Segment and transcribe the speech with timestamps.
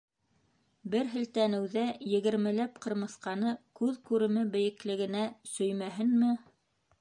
[0.93, 6.33] Бер, һелтәнеүҙә егермеләп ҡырмыҫҡаны күҙ күреме бейеклегенә сөймәһенме?!